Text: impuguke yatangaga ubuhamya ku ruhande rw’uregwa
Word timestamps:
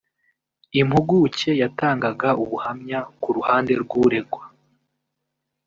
impuguke 0.79 1.49
yatangaga 1.61 2.29
ubuhamya 2.43 2.99
ku 3.21 3.29
ruhande 3.37 3.73
rw’uregwa 3.83 4.43